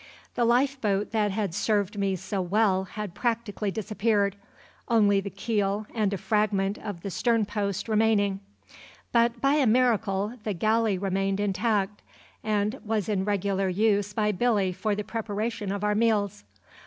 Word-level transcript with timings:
The 0.33 0.45
life 0.45 0.81
boat 0.81 1.11
that 1.11 1.29
had 1.29 1.53
served 1.53 1.95
me 1.95 2.15
so 2.15 2.41
well 2.41 2.85
had 2.85 3.13
practically 3.13 3.69
disappeared, 3.69 4.35
only 4.87 5.21
the 5.21 5.29
keel 5.29 5.85
and 5.93 6.11
a 6.11 6.17
fragment 6.17 6.79
of 6.79 7.01
the 7.01 7.11
sternpost 7.11 7.87
remaining; 7.87 8.39
but, 9.11 9.39
by 9.41 9.53
a 9.57 9.67
miracle, 9.67 10.37
the 10.43 10.53
galley 10.53 10.97
remained 10.97 11.39
intact, 11.39 12.01
and 12.43 12.79
was 12.83 13.07
in 13.09 13.25
regular 13.25 13.69
use 13.69 14.11
by 14.11 14.31
Billy 14.31 14.71
for 14.73 14.95
the 14.95 15.03
preparation 15.03 15.71
of 15.71 15.83
our 15.83 15.93
meals. 15.93 16.45